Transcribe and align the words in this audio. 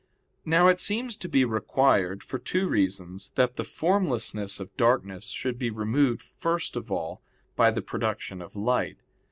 Now 0.45 0.67
it 0.67 0.81
seems 0.81 1.15
to 1.17 1.29
be 1.29 1.45
required, 1.45 2.23
for 2.23 2.39
two 2.39 2.67
reasons, 2.67 3.29
that 3.35 3.53
the 3.55 3.63
formlessness 3.63 4.59
of 4.59 4.75
darkness 4.75 5.27
should 5.27 5.59
be 5.59 5.69
removed 5.69 6.23
first 6.23 6.75
of 6.75 6.91
all 6.91 7.21
by 7.55 7.69
the 7.69 7.83
production 7.83 8.41
of 8.41 8.55
light. 8.55 8.97